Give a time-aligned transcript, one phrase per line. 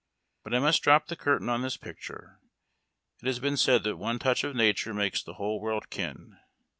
[0.43, 2.39] But I must drop the curtain on this picture.
[3.21, 6.39] It has been said that one touch of nature makes the wliole world kin.